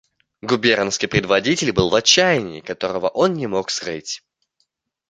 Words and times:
Губернский 0.41 1.05
предводитель 1.07 1.71
был 1.73 1.91
в 1.91 1.93
отчаянии, 1.93 2.61
которого 2.61 3.07
он 3.07 3.35
не 3.35 3.45
мог 3.45 3.69
скрыть. 3.69 4.23